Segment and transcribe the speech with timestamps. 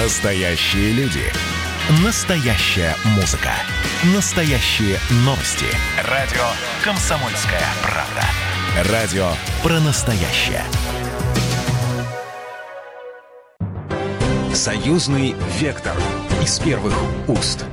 [0.00, 1.24] Настоящие люди.
[2.04, 3.50] Настоящая музыка.
[4.14, 5.66] Настоящие новости.
[6.04, 6.44] Радио
[6.84, 8.92] «Комсомольская правда».
[8.92, 9.28] Радио
[9.60, 10.62] про настоящее.
[14.54, 15.96] Союзный вектор.
[16.44, 16.94] Из первых
[17.26, 17.66] уст.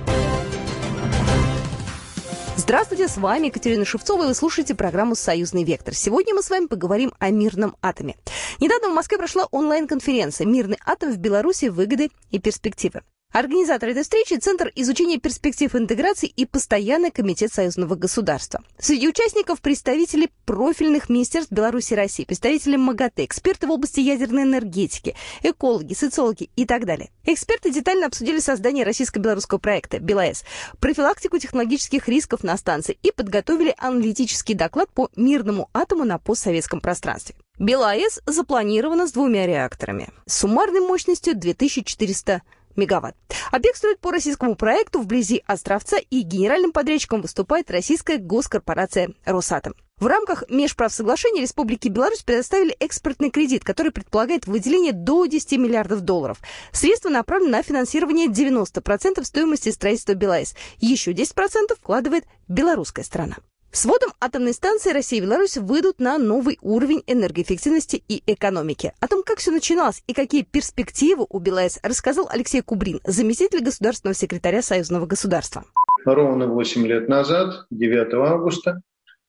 [2.65, 5.93] Здравствуйте, с вами Екатерина Шевцова, и вы слушаете программу «Союзный вектор».
[5.93, 8.15] Сегодня мы с вами поговорим о мирном атоме.
[8.59, 11.65] Недавно в Москве прошла онлайн-конференция «Мирный атом в Беларуси.
[11.65, 13.03] Выгоды и перспективы».
[13.35, 18.63] Организатор этой встречи– Центр изучения перспектив интеграции и Постоянный комитет союзного государства.
[18.79, 25.15] Среди участников представители профильных министерств Беларуси и России, представители МАГАТЭ, эксперты в области ядерной энергетики,
[25.43, 27.09] экологи, социологи и так далее.
[27.25, 30.45] Эксперты детально обсудили создание российско-белорусского проекта БелАЭС,
[30.79, 37.35] профилактику технологических рисков на станции и подготовили аналитический доклад по мирному атому на постсоветском пространстве.
[37.59, 42.41] БелАЭС запланирована с двумя реакторами суммарной мощностью 2400
[42.75, 43.15] мегаватт.
[43.51, 49.75] Объект строят по российскому проекту вблизи Островца и генеральным подрядчиком выступает российская госкорпорация «Росатом».
[49.97, 56.39] В рамках межправсоглашения Республики Беларусь предоставили экспортный кредит, который предполагает выделение до 10 миллиардов долларов.
[56.73, 60.53] Средства направлены на финансирование 90% стоимости строительства БелАЭС.
[60.79, 63.37] Еще 10% вкладывает белорусская страна.
[63.75, 68.93] С вводом атомной станции Россия и Беларусь выйдут на новый уровень энергоэффективности и экономики.
[69.01, 74.15] О том, как все начиналось и какие перспективы у БелАЭС, рассказал Алексей Кубрин, заместитель государственного
[74.15, 75.65] секретаря Союзного государства.
[76.05, 78.79] Ровно 8 лет назад, 9 августа,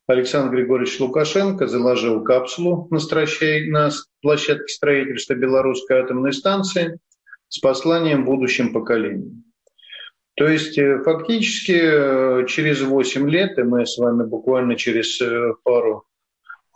[0.07, 3.01] Александр Григорьевич Лукашенко заложил капсулу на,
[3.67, 3.91] на
[4.23, 7.01] площадке строительства белорусской атомной станции
[7.49, 9.46] с посланием будущим поколениям.
[10.37, 15.55] То есть э, фактически э, через 8 лет, и мы с вами буквально через э,
[15.65, 16.05] пару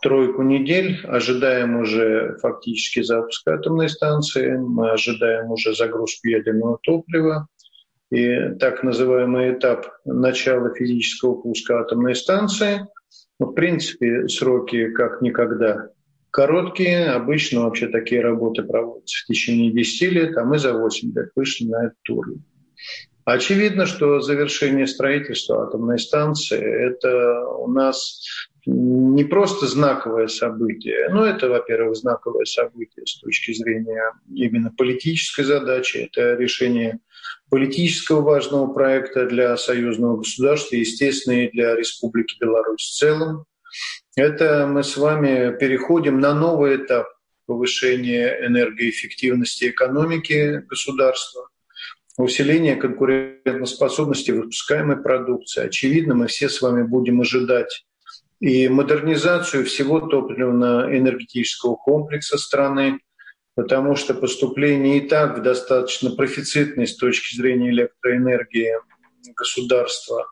[0.01, 7.47] тройку недель ожидаем уже фактически запуск атомной станции, мы ожидаем уже загрузку ядерного топлива,
[8.09, 12.87] и так называемый этап начала физического пуска атомной станции.
[13.39, 15.89] Ну, в принципе, сроки как никогда
[16.31, 17.11] короткие.
[17.11, 21.65] Обычно вообще такие работы проводятся в течение 10 лет, а мы за 8 лет вышли
[21.65, 22.43] на этот уровень.
[23.25, 28.25] Очевидно, что завершение строительства атомной станции– это у нас
[28.65, 36.09] не просто знаковое событие, но это, во-первых, знаковое событие с точки зрения именно политической задачи,
[36.11, 36.99] это решение
[37.49, 43.45] политического важного проекта для союзного государства, естественно, и для Республики Беларусь в целом.
[44.15, 47.07] Это мы с вами переходим на новый этап
[47.45, 51.50] повышения энергоэффективности экономики государства
[52.17, 55.65] усиление конкурентоспособности выпускаемой продукции.
[55.65, 57.85] Очевидно, мы все с вами будем ожидать
[58.39, 62.99] и модернизацию всего топливно-энергетического комплекса страны,
[63.55, 68.71] потому что поступление и так в достаточно профицитной с точки зрения электроэнергии
[69.35, 70.25] государства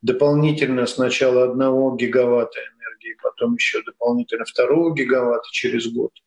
[0.00, 6.12] дополнительно сначала одного гигаватта энергии, потом еще дополнительно второго гигаватта через год–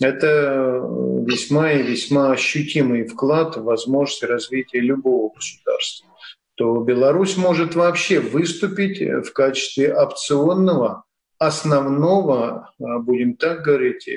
[0.00, 0.82] это
[1.26, 6.08] весьма и весьма ощутимый вклад в возможность развития любого государства.
[6.54, 11.04] То Беларусь может вообще выступить в качестве опционного
[11.38, 14.08] основного, а, будем так говорить,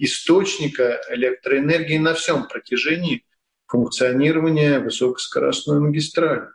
[0.00, 3.24] источника электроэнергии на всем протяжении
[3.66, 6.48] функционирования высокоскоростной магистрали.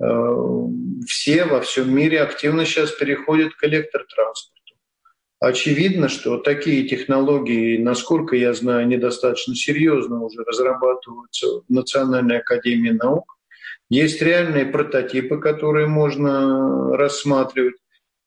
[0.00, 0.34] А,
[1.06, 4.57] все во всем мире активно сейчас переходят к электротранспорту.
[5.40, 13.36] Очевидно, что такие технологии, насколько я знаю, недостаточно серьезно уже разрабатываются в Национальной академии наук.
[13.88, 17.76] Есть реальные прототипы, которые можно рассматривать.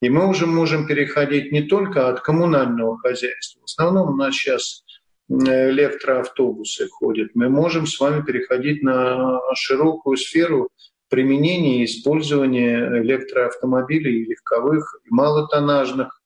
[0.02, 3.60] И мы уже можем переходить не только от коммунального хозяйства.
[3.60, 4.84] В основном у нас сейчас
[5.30, 7.32] электроавтобусы ходят.
[7.36, 10.70] Мы можем с вами переходить на широкую сферу
[11.10, 16.21] применения и использования электроавтомобилей легковых, малотоннажных,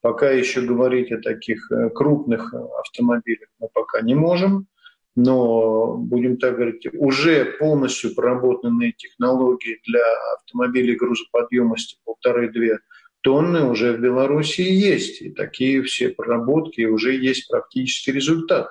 [0.00, 4.68] Пока еще говорить о таких э, крупных автомобилях мы пока не можем,
[5.16, 10.04] но, будем так говорить, уже полностью проработанные технологии для
[10.36, 12.78] автомобилей грузоподъемности полторы-две
[13.22, 15.20] тонны уже в Беларуси есть.
[15.20, 18.68] И такие все проработки, уже есть практический результат.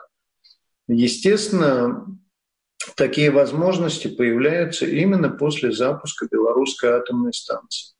[0.88, 2.18] Естественно,
[2.96, 7.97] такие возможности появляются именно после запуска белорусской атомной станции.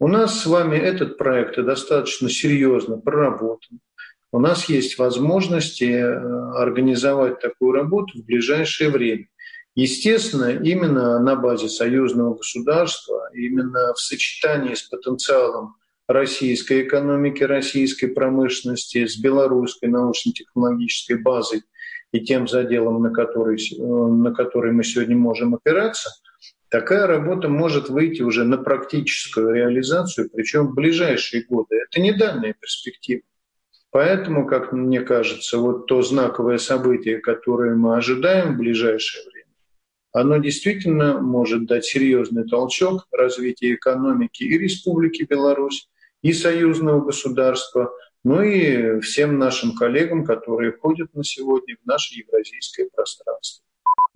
[0.00, 3.80] У нас с вами этот проект достаточно серьезно проработан.
[4.32, 9.28] У нас есть возможности э, организовать такую работу в ближайшее время.
[9.76, 15.76] Естественно, именно на базе союзного государства, именно в сочетании с потенциалом
[16.08, 21.62] российской экономики, российской промышленности, с белорусской научно-технологической базой
[22.12, 26.10] и тем заделом, на который, на который мы сегодня можем опираться,
[26.74, 31.76] такая работа может выйти уже на практическую реализацию, причем в ближайшие годы.
[31.76, 33.22] Это не данная перспектива.
[33.92, 39.52] Поэтому, как мне кажется, вот то знаковое событие, которое мы ожидаем в ближайшее время,
[40.10, 45.88] оно действительно может дать серьезный толчок развитию экономики и Республики Беларусь,
[46.22, 47.92] и союзного государства,
[48.24, 53.63] ну и всем нашим коллегам, которые входят на сегодня в наше евразийское пространство.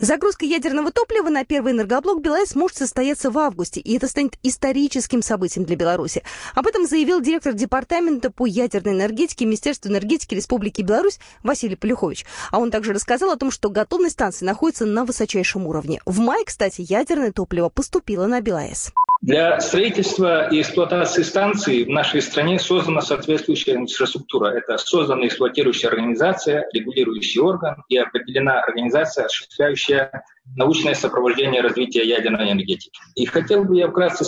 [0.01, 5.23] Загрузка ядерного топлива на первый энергоблок БелАЭС может состояться в августе, и это станет историческим
[5.23, 6.23] событием для Беларуси.
[6.55, 12.27] Об этом заявил директор департамента по ядерной энергетике Министерства энергетики Республики Беларусь Василий Полюхович.
[12.53, 16.01] А он также рассказал о том, что готовность станции находится на высочайшем уровне.
[16.07, 18.93] В мае, кстати, ядерное топливо поступило на БелАЭС.
[19.21, 24.51] Для строительства и эксплуатации станции в нашей стране создана соответствующая инфраструктура.
[24.51, 30.23] Это создана эксплуатирующая организация, регулирующий орган и определена организация, осуществляющая
[30.57, 33.01] научное сопровождение развития ядерной энергетики.
[33.17, 34.25] И хотел бы я вкратце,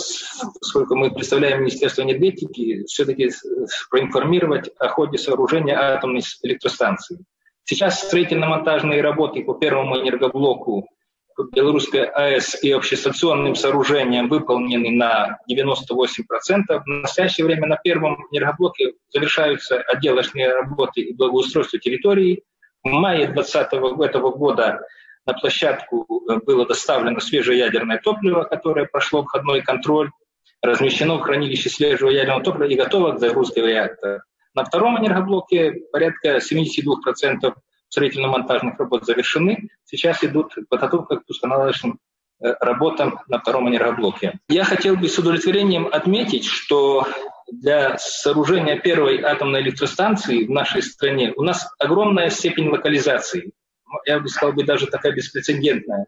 [0.61, 3.31] сколько мы представляем Министерство энергетики, все-таки
[3.89, 7.19] проинформировать о ходе сооружения атомной электростанции.
[7.63, 10.89] Сейчас строительно-монтажные работы по первому энергоблоку
[11.51, 16.03] Белорусской АЭС и общестационным сооружением выполнены на 98%.
[16.67, 22.43] В настоящее время на первом энергоблоке завершаются отделочные работы и благоустройство территории.
[22.83, 23.73] В мае 2020
[24.09, 24.81] этого года
[25.25, 30.09] на площадку э, было доставлено свежее ядерное топливо, которое прошло входной контроль,
[30.61, 34.23] размещено в хранилище свежего ядерного топлива и готово к загрузке в реактор.
[34.53, 37.53] На втором энергоблоке порядка 72%
[37.91, 39.69] строительно-монтажных работ завершены.
[39.83, 41.99] Сейчас идут подготовка к пусконаладочным
[42.39, 44.39] э, работам на втором энергоблоке.
[44.47, 47.05] Я хотел бы с удовлетворением отметить, что
[47.51, 53.51] для сооружения первой атомной электростанции в нашей стране у нас огромная степень локализации.
[54.05, 56.07] Я бы сказал, бы даже такая беспрецедентная.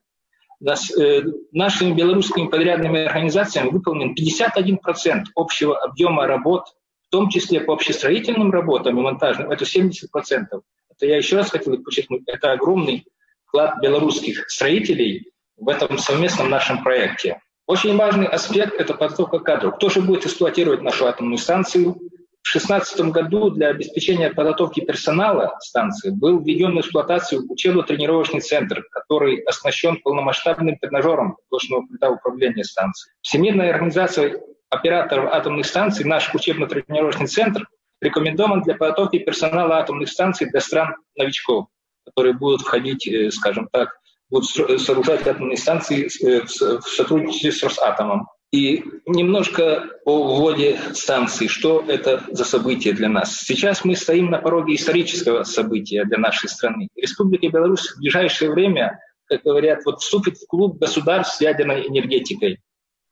[0.62, 6.68] Нас, э, нашими белорусскими подрядными организациями выполнен 51% общего объема работ,
[7.07, 10.62] в том числе по общестроительным работам и монтажным, это 70%
[10.95, 13.06] это я еще раз хотел подчеркнуть, это огромный
[13.45, 17.40] вклад белорусских строителей в этом совместном нашем проекте.
[17.66, 19.75] Очень важный аспект– это подготовка кадров.
[19.75, 21.94] Кто же будет эксплуатировать нашу атомную станцию?
[21.94, 29.38] В 2016 году для обеспечения подготовки персонала станции был введен в эксплуатацию учебно-тренировочный центр, который
[29.44, 33.13] оснащен полномасштабным тренажером точного пульта управления станцией.
[33.22, 37.66] Всемирная организация операторов атомных станций, наш учебно-тренировочный центр,
[38.03, 41.67] рекомендован для подготовки персонала атомных станций для стран-новичков,
[42.05, 43.97] которые будут входить, э, скажем так,
[44.29, 48.27] будут сооружать атомные станции э, в сотрудничестве с Росатомом.
[48.51, 51.47] И немножко о вводе станции.
[51.47, 53.39] Что это за событие для нас?
[53.39, 56.88] Сейчас мы стоим на пороге исторического события для нашей страны.
[56.95, 62.59] Республика Беларусь в ближайшее время, как говорят, вот вступит в клуб государств с ядерной энергетикой.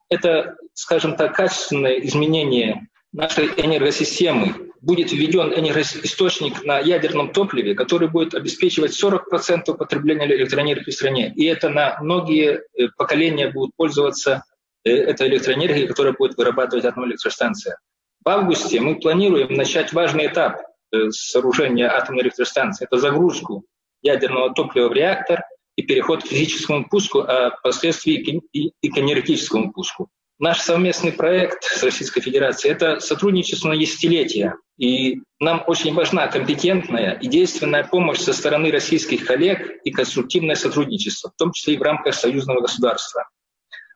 [0.09, 8.33] Это, скажем так, качественное изменение нашей энергосистемы, будет введен энергоисточник на ядерном топливе, который будет
[8.33, 11.31] обеспечивать 40% потребления электроэнергии в стране.
[11.35, 14.43] И это на многие э, поколения будут пользоваться
[14.83, 17.77] э, этой электроэнергией, которая будет вырабатывать атомная электростанция.
[18.25, 20.61] В августе мы планируем начать важный этап
[20.91, 22.85] э, сооружения атомной электростанции.
[22.85, 23.63] Это загрузку
[24.01, 25.43] ядерного топлива в реактор
[25.75, 30.09] и переход к физическому пуску, а впоследствии и к энергетическому пуску.
[30.41, 34.55] Наш совместный проект с Российской Федерацией– это сотрудничество на десятилетия.
[34.75, 41.29] И нам очень важна компетентная и действенная помощь со стороны российских коллег и конструктивное сотрудничество,
[41.29, 43.29] в том числе и в рамках союзного государства.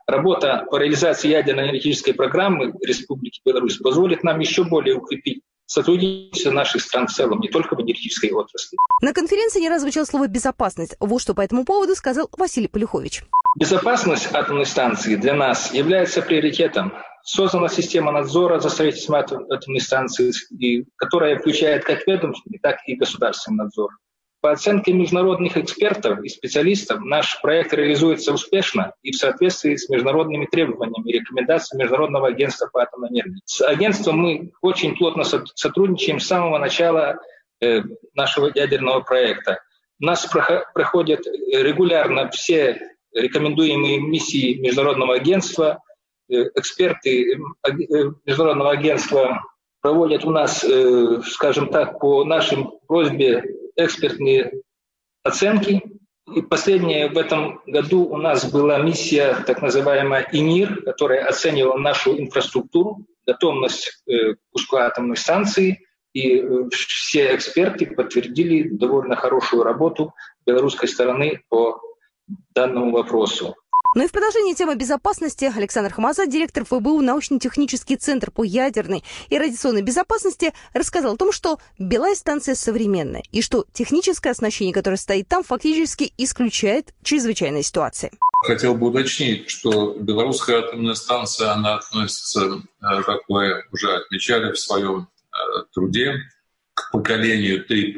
[0.06, 6.82] Работа по реализации ядерной энергетической программы Республики Беларусь позволит нам еще более укрепить сотрудничество наших
[6.82, 8.78] стран в целом, не только в энергетической отрасли.
[9.02, 10.96] На конференции не раз звучало слово «безопасность».
[11.00, 13.24] Вот что по этому поводу сказал Василий Полюхович.
[13.58, 16.94] Безопасность атомной станции для нас является приоритетом.
[17.24, 20.32] Создана система надзора за строительством атомной станции,
[20.98, 23.92] которая включает как ведомственный, так и государственный надзор.
[24.46, 30.46] По оценке международных экспертов и специалистов, наш проект реализуется успешно и в соответствии с международными
[30.46, 33.42] требованиями и рекомендациями Международного агентства по атомной энергии.
[33.46, 37.18] С агентством мы очень плотно сотрудничаем с самого начала
[37.60, 37.82] э,
[38.14, 39.62] нашего ядерного проекта.
[40.00, 42.80] У нас проходят регулярно все
[43.16, 45.80] рекомендуемые миссии Международного агентства.
[46.30, 47.72] Э, эксперты э,
[48.26, 49.42] Международного агентства
[49.82, 50.64] проводят у нас,
[51.32, 53.44] скажем так, по нашим просьбе
[53.76, 54.54] экспертные
[55.24, 55.84] оценки.
[56.34, 62.18] И последнее в этом году у нас была миссия, так называемая ИНИР, которая оценивала нашу
[62.20, 65.86] инфраструктуру, готовность э, к пуску атомной станции.
[66.14, 70.14] И э, все эксперты подтвердили довольно хорошую работу
[70.46, 71.80] белорусской стороны по
[72.56, 73.56] данному вопросу.
[73.96, 79.38] Ну и в продолжении темы безопасности Александр Хамаза, директор ФБУ научно-технический центр по ядерной и
[79.38, 85.30] радиационной безопасности, рассказал о том, что белая станция современная и что техническое оснащение, которое стоит
[85.30, 88.12] там, фактически исключает чрезвычайные ситуации.
[88.46, 92.42] Хотел бы уточнить, что белорусская атомная станция, она относится,
[92.82, 95.38] э, как вы уже отмечали в своем э,
[95.74, 96.18] труде,
[96.76, 97.96] к поколению 3+,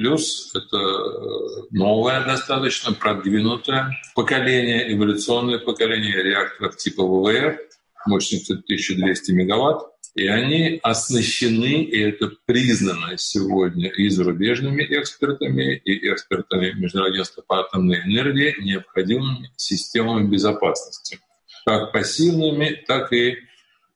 [0.56, 7.60] это э, новое достаточно, продвинутое поколение, эволюционное поколение реакторов типа ВВР,
[8.06, 16.72] мощностью 1200 мегаватт, и они оснащены, и это признано сегодня и зарубежными экспертами, и экспертами
[16.74, 21.20] Международного по атомной энергии необходимыми системами безопасности,
[21.66, 23.38] как пассивными, так и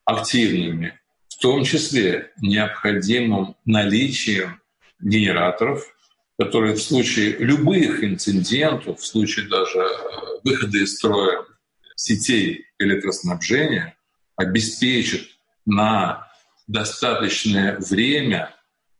[0.05, 4.60] активными, в том числе необходимым наличием
[5.01, 5.85] генераторов,
[6.37, 9.87] которые в случае любых инцидентов, в случае даже э,
[10.43, 11.45] выхода из строя
[11.95, 13.95] сетей электроснабжения,
[14.35, 15.21] обеспечат
[15.65, 16.27] на
[16.67, 18.55] достаточное время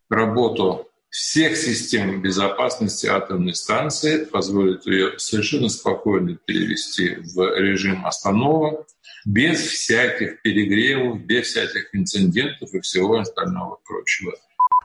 [0.08, 8.86] работу всех систем безопасности атомной станции, позволит ее совершенно спокойно перевести в режим остановок,
[9.26, 14.32] без всяких перегревов, без всяких инцидентов и всего остального прочего.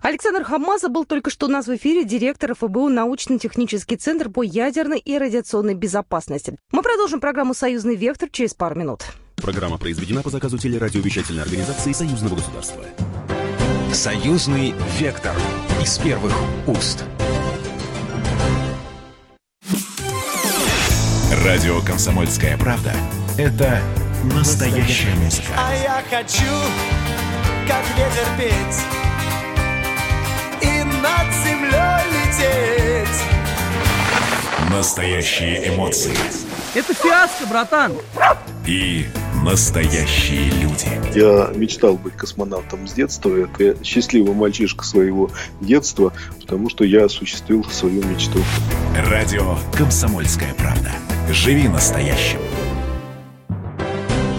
[0.02, 5.00] Александр Хамаза был только что у нас в эфире директор ФБУ научно-технический центр по ядерной
[5.00, 6.56] и радиационной безопасности.
[6.72, 9.04] Мы продолжим программу «Союзный вектор» через пару минут.
[9.36, 12.84] Программа произведена по заказу телерадиовещательной организации Союзного государства.
[13.94, 15.36] «Союзный вектор»
[15.82, 16.34] из первых
[16.68, 17.04] уст.
[21.44, 22.94] Радио «Комсомольская правда»—
[23.38, 23.82] это
[24.36, 25.54] настоящая музыка.
[25.56, 26.44] А я хочу,
[27.68, 29.07] как ветер петь
[31.08, 33.24] над землей лететь.
[34.70, 36.16] Настоящие эмоции.
[36.76, 37.94] Это фиаско, братан.
[38.66, 39.06] И
[39.44, 40.88] настоящие люди.
[41.16, 43.34] Я мечтал быть космонавтом с детства.
[43.36, 46.12] Это счастливый мальчишка своего детства,
[46.42, 48.40] потому что я осуществил свою мечту.
[49.10, 50.92] Радио «Комсомольская правда».
[51.32, 52.40] Живи настоящим.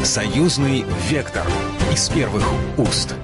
[0.04, 1.46] Союзный вектор
[1.92, 2.44] из первых
[2.76, 3.14] уст.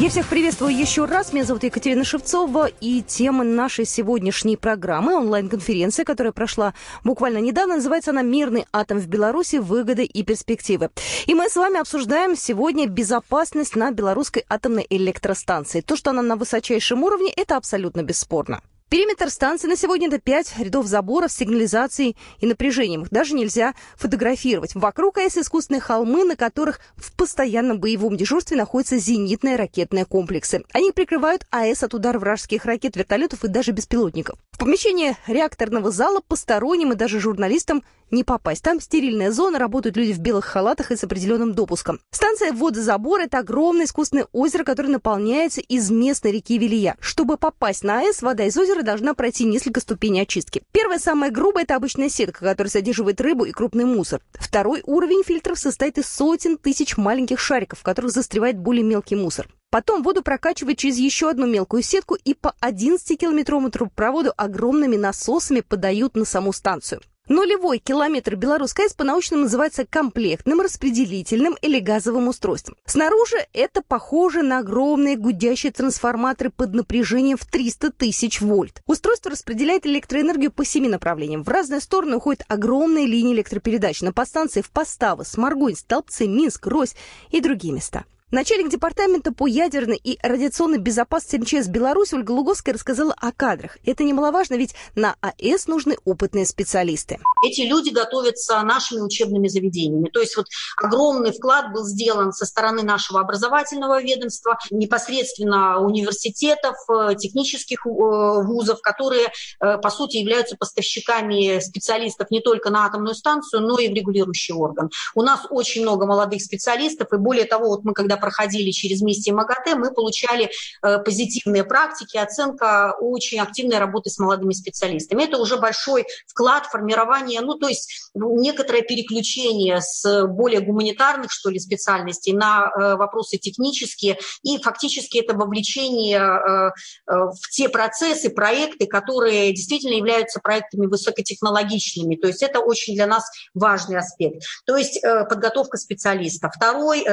[0.00, 1.34] Я всех приветствую еще раз.
[1.34, 2.70] Меня зовут Екатерина Шевцова.
[2.80, 6.72] И тема нашей сегодняшней программы, онлайн-конференция, которая прошла
[7.04, 9.56] буквально недавно, называется она «Мирный атом в Беларуси.
[9.56, 10.88] Выгоды и перспективы».
[11.26, 15.82] И мы с вами обсуждаем сегодня безопасность на белорусской атомной электростанции.
[15.82, 18.62] То, что она на высочайшем уровне, это абсолютно бесспорно.
[18.90, 23.02] Периметр станции на сегодня это 5 рядов заборов с сигнализацией и напряжением.
[23.02, 24.74] Их даже нельзя фотографировать.
[24.74, 30.64] Вокруг АЭС искусственные холмы, на которых в постоянном боевом дежурстве находятся зенитные ракетные комплексы.
[30.72, 34.40] Они прикрывают АЭС от удара вражеских ракет, вертолетов и даже беспилотников.
[34.50, 38.62] В помещение реакторного зала посторонним и даже журналистам не попасть.
[38.62, 42.00] Там стерильная зона, работают люди в белых халатах и с определенным допуском.
[42.10, 46.96] Станция водозабор– это огромное искусственное озеро, которое наполняется из местной реки Вилия.
[47.00, 50.62] Чтобы попасть на АЭС, вода из озера должна пройти несколько ступеней очистки.
[50.72, 54.20] Первая, самая грубая– это обычная сетка, которая содерживает рыбу и крупный мусор.
[54.34, 59.48] Второй уровень фильтров состоит из сотен тысяч маленьких шариков, в которых застревает более мелкий мусор.
[59.70, 66.16] Потом воду прокачивают через еще одну мелкую сетку и по 11-километровому трубопроводу огромными насосами подают
[66.16, 67.00] на саму станцию.
[67.30, 72.76] Нулевой километр белорусской АЭС по-научному называется комплектным, распределительным или газовым устройством.
[72.86, 78.82] Снаружи это похоже на огромные гудящие трансформаторы под напряжением в 300 тысяч вольт.
[78.86, 81.44] Устройство распределяет электроэнергию по семи направлениям.
[81.44, 86.96] В разные стороны уходят огромные линии электропередач на подстанции в Поставы, Сморгонь, Столбцы, Минск, Рось
[87.30, 88.06] и другие места.
[88.32, 93.76] Начальник департамента по ядерной и радиационной безопасности МЧС Беларуси Ольга Луговская рассказала о кадрах.
[93.84, 97.18] Это немаловажно, ведь на АЭС нужны опытные специалисты.
[97.44, 100.10] Эти люди готовятся нашими учебными заведениями.
[100.10, 100.46] То есть вот
[100.76, 108.80] огромный вклад был сделан со стороны нашего образовательного ведомства, непосредственно университетов, э, технических э, вузов,
[108.80, 113.92] которые, э, по сути, являются поставщиками специалистов не только на атомную станцию, но и в
[113.92, 114.88] регулирующий орган.
[115.16, 119.30] У нас очень много молодых специалистов, и более того, вот мы когда проходили через миссии
[119.30, 120.50] МАГАТЭ, мы получали
[120.82, 125.24] э, позитивные практики, оценка очень активной работы с молодыми специалистами.
[125.24, 131.58] Это уже большой вклад формирования, ну, то есть некоторое переключение с более гуманитарных, что ли,
[131.58, 136.70] специальностей на э, вопросы технические, и фактически это вовлечение э,
[137.06, 142.16] в те процессы, проекты, которые действительно являются проектами высокотехнологичными.
[142.16, 143.24] То есть это очень для нас
[143.54, 144.42] важный аспект.
[144.66, 146.52] То есть подготовка специалистов.
[146.54, 147.04] Второй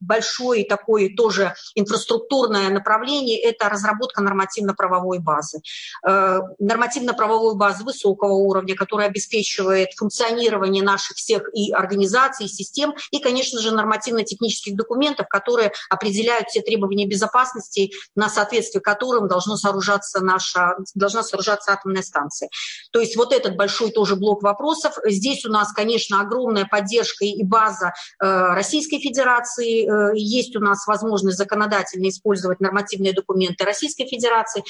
[0.00, 5.60] большой большое такое тоже инфраструктурное направление– это разработка нормативно-правовой базы.
[6.06, 13.18] Э, нормативно-правовой базы высокого уровня, которая обеспечивает функционирование наших всех и организаций, и систем, и,
[13.18, 20.76] конечно же, нормативно-технических документов, которые определяют все требования безопасности, на соответствие которым должно сооружаться наша,
[20.94, 22.48] должна сооружаться атомная станция.
[22.92, 24.94] То есть вот этот большой тоже блок вопросов.
[25.04, 29.86] Здесь у нас, конечно, огромная поддержка и база э, Российской Федерации.
[29.86, 34.64] Э, есть у нас возможность законодательно использовать нормативные документы Российской Федерации.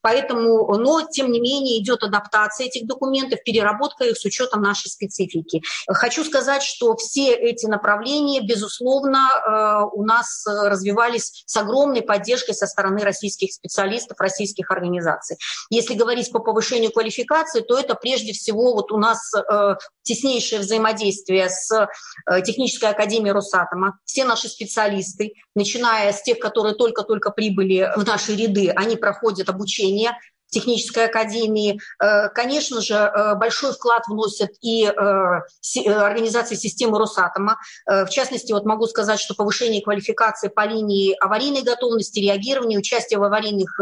[0.00, 5.62] Поэтому, но, тем не менее, идет адаптация этих документов, переработка их с учетом нашей специфики.
[5.88, 12.66] Хочу сказать, что все эти направления, безусловно, э, у нас развивались с огромной поддержкой со
[12.66, 15.36] стороны российских специалистов, российских организаций.
[15.70, 21.48] Если говорить по повышению квалификации, то это прежде всего вот у нас э, теснейшее взаимодействие
[21.50, 23.98] с э, Технической академией Росатома.
[24.04, 25.15] Все наши специалисты,
[25.54, 30.12] начиная с тех, которые только-только прибыли в наши ряды, они проходят обучение
[30.50, 31.80] технической академии.
[32.02, 37.58] Э, конечно же, э, большой вклад вносят и э, организации системы Росатома.
[37.86, 43.22] В частности, вот могу сказать, что повышение квалификации по линии аварийной готовности, реагирования, участия в
[43.24, 43.78] аварийных,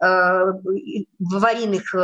[0.00, 1.94] в аварийных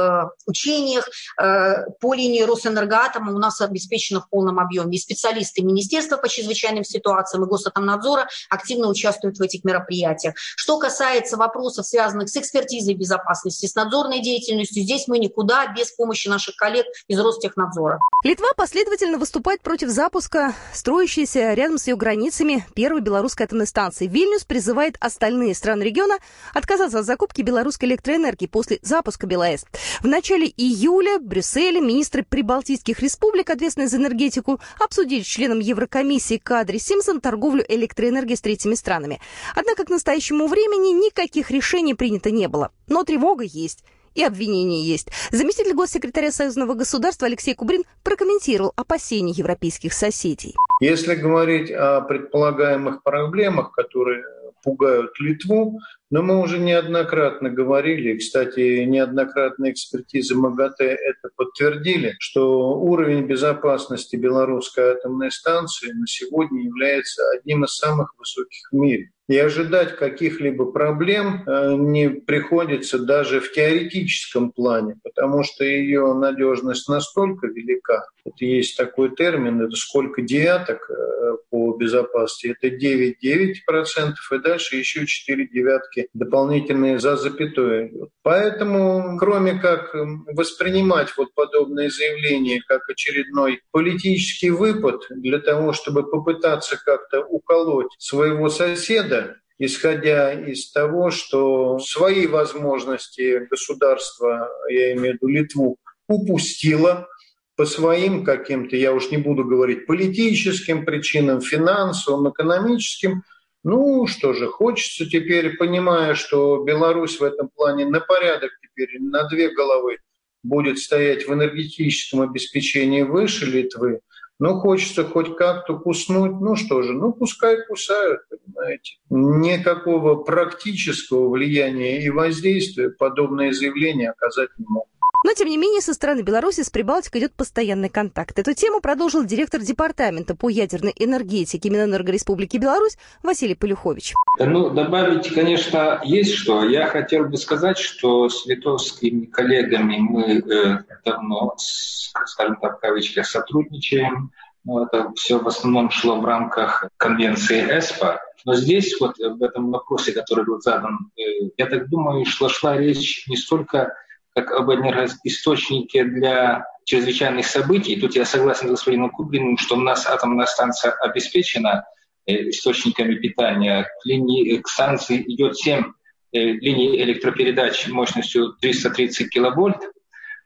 [0.47, 4.97] учениях по линии Росэнергоатома у нас обеспечено в полном объеме.
[4.97, 10.35] И специалисты Министерства по чрезвычайным ситуациям и Госатомнадзора активно участвуют в этих мероприятиях.
[10.57, 14.83] Что касается вопросов, связанных с экспертизой безопасности, с надзором надзорной деятельностью.
[14.83, 18.01] Здесь мы никуда без помощи наших коллег из Ростехнадзора.
[18.23, 24.07] Литва последовательно выступает против запуска строящейся рядом с ее границами первой белорусской атомной станции.
[24.07, 26.19] Вильнюс призывает остальные страны региона
[26.53, 29.65] отказаться от закупки белорусской электроэнергии после запуска БелАЭС.
[30.01, 36.39] В начале июля в Брюсселе министры прибалтийских республик, ответственные за энергетику, обсудили с членом Еврокомиссии
[36.39, 39.21] Кадри Симпсон торговлю электроэнергией с третьими странами.
[39.55, 42.71] Однако к настоящему времени никаких решений принято не было.
[42.87, 45.09] Но тревога есть и обвинения есть.
[45.31, 50.55] Заместитель госсекретаря Союзного государства Алексей Кубрин прокомментировал опасения европейских соседей.
[50.81, 54.25] Если говорить о предполагаемых проблемах, которые
[54.65, 55.79] пугают Литву,
[56.11, 64.93] но мы уже неоднократно говорили, кстати, неоднократно экспертизы МАГАТЭ это подтвердили, что уровень безопасности белорусской
[64.93, 69.11] атомной станции на сегодня является одним из самых высоких в мире.
[69.29, 76.89] И ожидать каких-либо проблем э, не приходится даже в теоретическом плане, потому что ее надежность
[76.89, 78.07] настолько велика.
[78.27, 85.07] Вот есть такой термин, это сколько девяток э, по безопасности, это 9-9%, и дальше еще
[85.07, 87.93] 4 девятки дополнительные за запятой.
[88.23, 89.95] Поэтому, кроме как
[90.27, 98.49] воспринимать вот подобные заявления как очередной политический выпад для того, чтобы попытаться как-то уколоть своего
[98.49, 99.14] соседа,
[99.59, 105.77] исходя из того, что свои возможности государства, я имею в виду Литву,
[106.09, 107.09] упустило
[107.57, 113.23] по своим каким-то, я уж не буду говорить, политическим причинам, финансовым, экономическим–
[113.65, 119.27] ну, что же, хочется теперь, понимая, что Беларусь в этом плане на порядок теперь, на
[119.27, 119.97] две головы
[120.43, 124.01] будет стоять в энергетическом обеспечении выше Литвы,
[124.41, 126.41] ну, хочется хоть как-то куснуть.
[126.41, 128.99] Ну что же, ну пускай кусают, понимаете.
[129.11, 134.94] Никакого практического влияния и воздействия подобные заявления оказать не могут.
[135.25, 138.39] Но, тем не менее, со стороны Беларуси с Прибалтикой идет постоянный контакт.
[138.39, 144.13] Эту тему продолжил директор департамента по ядерной энергетике Минэнерго Республики Беларусь Василий Полюхович.
[144.39, 146.63] Ну, добавить, конечно, есть что.
[146.69, 153.25] Я хотел бы сказать, что с литовскими коллегами мы э, давно, скажем так, в кавычках,
[153.25, 154.31] сотрудничаем.
[154.65, 158.21] Ну, это все в основном шло в рамках конвенции ЭСПА.
[158.45, 162.77] Но здесь, вот в этом вопросе, который был задан, э, я так думаю, шла, шла
[162.77, 163.95] речь не столько
[164.35, 167.97] как об энергоисточнике для чрезвычайных событий.
[168.01, 171.85] Тут я согласен с господином Кубриным, что у нас атомная станция обеспечена
[172.27, 173.85] э, источниками питания.
[173.85, 175.85] К, линии, к станции идет 7
[176.33, 179.79] э, линий электропередач мощностью 330 киловольт,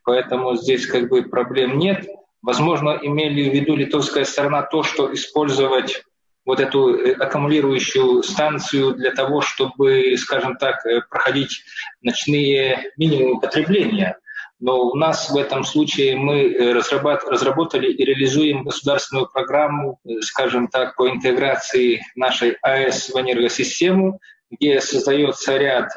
[0.05, 2.07] поэтому здесь как бы проблем нет.
[2.43, 6.03] Возможно, имели в виду литовская сторона то, что использовать
[6.49, 11.63] вот эту э, аккумулирующую станцию для того, чтобы, скажем так, э, проходить
[12.01, 14.17] ночные минимумы потребления.
[14.59, 20.97] Но у нас в этом случае мы э, разработали и реализуем государственную программу, скажем так,
[20.97, 24.19] по интеграции нашей АЭС в энергосистему,
[24.51, 25.91] где создается ряд,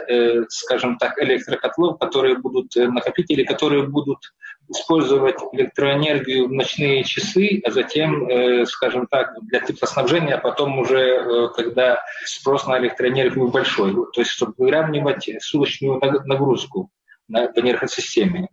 [0.49, 4.19] скажем так, электрокотлов, которые будут накопители, которые будут
[4.71, 10.99] использовать электроэнергию в ночные часы, а затем, э, скажем так, для теплоснабжения, а потом уже,
[10.99, 16.89] э, когда спрос на электроэнергию большой, то есть чтобы выравнивать суточную нагрузку
[17.27, 18.49] в энергосистеме.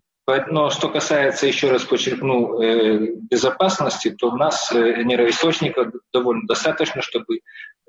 [0.48, 7.40] Но что касается, еще раз подчеркну, э, безопасности, то у нас энергоисточников довольно достаточно, чтобы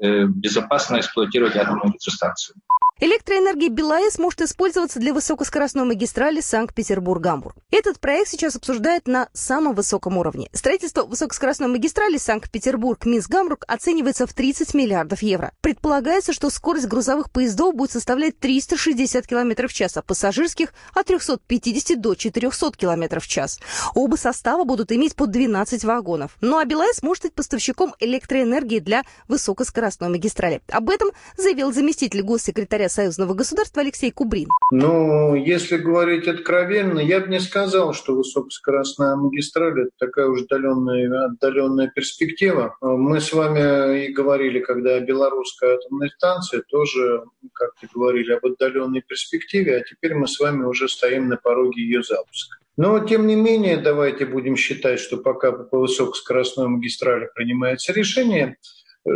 [0.02, 2.56] безопасно эксплуатировать атомную электростанцию.
[3.02, 7.56] Электроэнергия БелАЭС может использоваться для высокоскоростной магистрали Санкт-Петербург-Гамбург.
[7.72, 10.50] Этот проект сейчас обсуждают на самом высоком уровне.
[10.52, 15.54] Строительство высокоскоростной магистрали Санкт-Петербург-Минск-Гамбург оценивается в 30 миллиардов евро.
[15.62, 22.02] Предполагается, что скорость грузовых поездов будет составлять 360 км в час, а пассажирских от 350
[22.02, 23.62] до 400 км в час.
[23.96, 26.36] Оба состава будут иметь по 12 вагонов.
[26.42, 30.62] Ну а БелАЭС может быть поставщиком электроэнергии для высокоскоростной магистрали.
[30.68, 34.50] Об этом заявил заместитель госсекретаря союзного государства Алексей Кубрин.
[34.72, 41.26] Ну, если говорить откровенно, я бы не сказал, что высокоскоростная магистраль– это такая уж отдаленная,
[41.26, 42.76] отдаленная перспектива.
[42.82, 47.24] Мы с вами и говорили, когда о белорусской атомной станции, тоже
[47.54, 52.04] как-то говорили об отдаленной перспективе, а теперь мы с вами уже стоим на пороге ее
[52.04, 52.58] запуска.
[52.78, 58.58] Но, тем не менее, давайте будем считать, что пока по высокоскоростной магистрали принимается решение–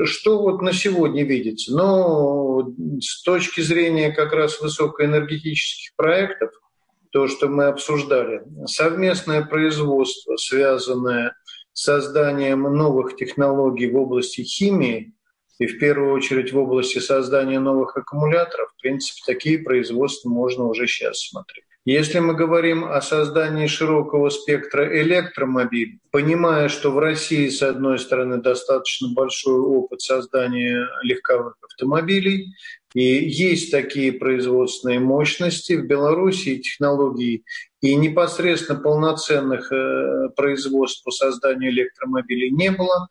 [0.05, 1.75] что вот на сегодня видится?
[1.75, 6.51] Ну, с точки зрения как раз высокоэнергетических проектов,
[7.11, 11.35] то, что мы обсуждали, совместное производство, связанное
[11.73, 15.13] с созданием новых технологий в области химии,
[15.59, 20.87] и в первую очередь в области создания новых аккумуляторов, в принципе, такие производства можно уже
[20.87, 21.65] сейчас смотреть.
[21.85, 28.37] Если мы говорим о создании широкого спектра электромобилей, понимая, что в России, с одной стороны,
[28.37, 32.53] достаточно большой опыт создания легковых автомобилей,
[32.93, 35.73] и есть такие производственные мощности.
[35.73, 37.43] В Беларуси технологий
[37.81, 43.09] и непосредственно полноценных э, производств по созданию электромобилей не было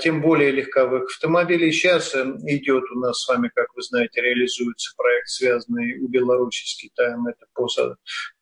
[0.00, 1.72] тем более легковых автомобилей.
[1.72, 6.66] Сейчас э, идет у нас с вами, как вы знаете, реализуется проект, связанный у Беларуси
[6.66, 7.68] с Китаем, это по,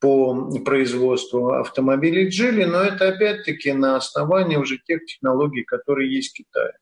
[0.01, 6.37] по производству автомобилей Джили, но это опять-таки на основании уже тех технологий, которые есть в
[6.37, 6.75] Китае.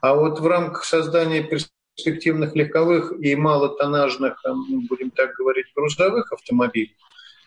[0.00, 4.52] А вот в рамках создания перспективных легковых и малотоннажных, э,
[4.88, 6.96] будем так говорить, грузовых автомобилей,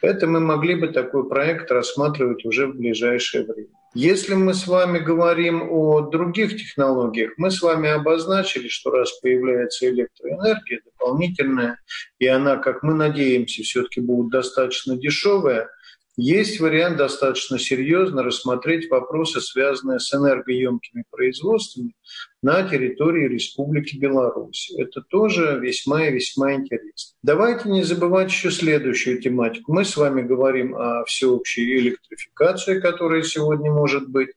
[0.01, 3.69] это мы могли бы такой проект рассматривать уже в ближайшее время.
[3.99, 9.89] Если мы с вами говорим о других технологиях, мы с вами обозначили, что раз появляется
[9.89, 11.79] электроэнергия дополнительная,
[12.19, 15.71] и она, как мы надеемся, все-таки будет достаточно дешевая,
[16.19, 21.93] есть вариант достаточно серьезно рассмотреть вопросы, связанные с энергоемкими производствами
[22.41, 24.73] на территории Республики Беларусь.
[24.77, 27.15] Это тоже весьма и весьма интересно.
[27.21, 29.71] Давайте не забывать еще следующую тематику.
[29.71, 34.29] Мы с вами говорим о всеобщей электрификации, которая сегодня может быть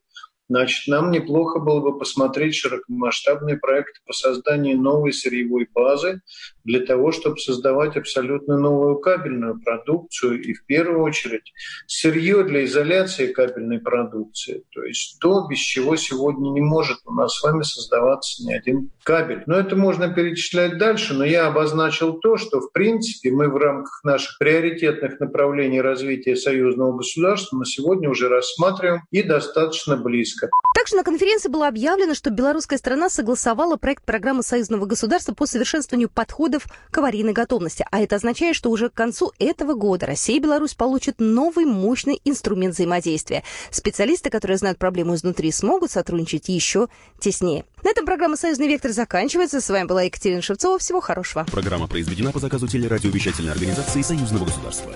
[0.51, 6.21] значит, нам неплохо было бы посмотреть широкомасштабные проекты по созданию новой сырьевой базы
[6.64, 11.53] для того, чтобы создавать абсолютно новую кабельную продукцию и в первую очередь
[11.87, 17.35] сырье для изоляции кабельной продукции, то есть то, без чего сегодня не может у нас
[17.35, 19.42] с вами создаваться ни один кабель.
[19.46, 24.01] Но это можно перечислять дальше, но я обозначил то, что в принципе мы в рамках
[24.05, 30.51] наших приоритетных направлений развития союзного государства на сегодня уже рассматриваем и достаточно близко.
[30.75, 36.09] Также на конференции было объявлено, что белорусская страна согласовала проект программы союзного государства по совершенствованию
[36.09, 36.60] подходов
[36.90, 37.85] к аварийной готовности.
[37.90, 42.20] А это означает, что уже к концу этого года Россия и Беларусь получат новый мощный
[42.25, 43.42] инструмент взаимодействия.
[43.70, 47.64] Специалисты, которые знают проблему изнутри, смогут сотрудничать еще теснее.
[47.83, 49.61] На этом программа «Союзный вектор» заканчивается.
[49.61, 50.79] С вами была Екатерина Шевцова.
[50.79, 51.44] Всего хорошего.
[51.51, 54.92] Программа произведена по заказу телерадиовещательной организации Союзного государства.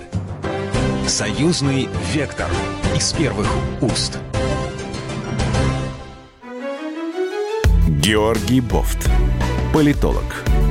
[1.07, 2.49] «Союзный вектор»
[2.95, 3.47] из первых
[3.81, 4.17] уст.
[7.87, 9.09] Георгий Бофт.
[9.73, 10.23] Политолог,